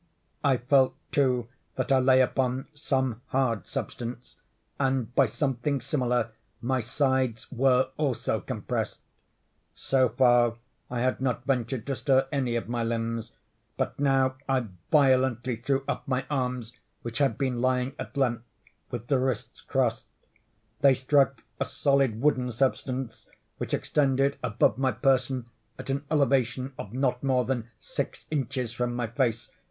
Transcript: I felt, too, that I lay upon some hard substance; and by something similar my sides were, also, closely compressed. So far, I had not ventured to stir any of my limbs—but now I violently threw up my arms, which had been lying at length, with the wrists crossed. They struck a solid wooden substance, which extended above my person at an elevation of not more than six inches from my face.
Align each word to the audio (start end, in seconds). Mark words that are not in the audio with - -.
I 0.43 0.57
felt, 0.57 0.95
too, 1.11 1.47
that 1.75 1.91
I 1.91 1.99
lay 1.99 2.21
upon 2.21 2.67
some 2.73 3.21
hard 3.27 3.67
substance; 3.67 4.35
and 4.79 5.13
by 5.13 5.27
something 5.27 5.79
similar 5.79 6.31
my 6.59 6.79
sides 6.79 7.51
were, 7.51 7.89
also, 7.97 8.39
closely 8.39 8.47
compressed. 8.47 9.01
So 9.75 10.09
far, 10.09 10.55
I 10.89 11.01
had 11.01 11.21
not 11.21 11.45
ventured 11.45 11.85
to 11.85 11.95
stir 11.95 12.27
any 12.31 12.55
of 12.55 12.67
my 12.67 12.83
limbs—but 12.83 13.99
now 13.99 14.37
I 14.49 14.65
violently 14.91 15.57
threw 15.57 15.83
up 15.87 16.07
my 16.07 16.25
arms, 16.31 16.73
which 17.03 17.19
had 17.19 17.37
been 17.37 17.61
lying 17.61 17.93
at 17.99 18.17
length, 18.17 18.45
with 18.89 19.05
the 19.05 19.19
wrists 19.19 19.61
crossed. 19.61 20.07
They 20.79 20.95
struck 20.95 21.43
a 21.59 21.65
solid 21.65 22.19
wooden 22.19 22.51
substance, 22.51 23.27
which 23.59 23.71
extended 23.75 24.39
above 24.41 24.79
my 24.79 24.93
person 24.93 25.45
at 25.77 25.91
an 25.91 26.05
elevation 26.09 26.73
of 26.79 26.91
not 26.91 27.23
more 27.23 27.45
than 27.45 27.69
six 27.77 28.25
inches 28.31 28.73
from 28.73 28.95
my 28.95 29.05
face. 29.05 29.51